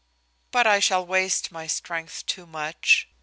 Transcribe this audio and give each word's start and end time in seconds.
"But 0.49 0.65
I 0.65 0.79
shall 0.79 1.05
waste 1.05 1.51
my 1.51 1.67
strength 1.67 2.25
too 2.25 2.47
much. 2.47 3.07